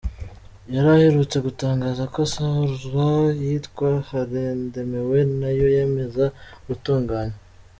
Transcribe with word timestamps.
Yari 0.73 0.87
aherutse 0.95 1.37
gutangaza 1.47 2.03
ko 2.13 2.17
azasohora 2.25 3.33
iyitwa 3.43 3.87
‘Warandemewe’ 4.11 5.19
nayo 5.39 5.67
yamaze 5.77 6.25
gutunganywa. 6.67 7.35